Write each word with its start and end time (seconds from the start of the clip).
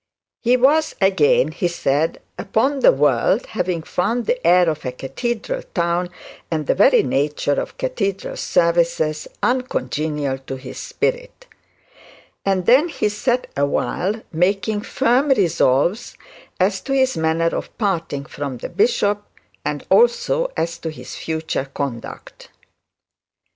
He 0.41 0.57
was 0.57 0.95
again, 0.99 1.49
he 1.51 1.67
said, 1.67 2.19
'upon 2.39 2.79
the 2.79 2.91
world, 2.91 3.45
having 3.45 3.83
found 3.83 4.25
the 4.25 4.47
air 4.47 4.67
of 4.67 4.83
a 4.83 4.91
cathedral 4.91 5.61
town, 5.75 6.09
and 6.49 6.65
the 6.65 6.73
very 6.73 7.03
nature 7.03 7.53
of 7.61 7.77
cathedral 7.77 8.35
services, 8.35 9.27
uncongenial 9.43 10.39
to 10.47 10.55
his 10.55 10.79
spirit'; 10.79 11.45
and 12.43 12.65
then 12.65 12.89
he 12.89 13.09
sat 13.09 13.45
awhile, 13.55 14.23
making 14.31 14.81
firm 14.81 15.29
resolves 15.29 16.17
as 16.59 16.81
to 16.81 16.93
his 16.95 17.15
manner 17.15 17.55
of 17.55 17.77
parting 17.77 18.25
from 18.25 18.57
the 18.57 18.69
bishop, 18.69 19.23
and 19.63 19.85
also 19.91 20.51
as 20.57 20.79
to 20.79 20.89
his 20.89 21.15
future 21.15 21.69
conduct. 21.75 22.49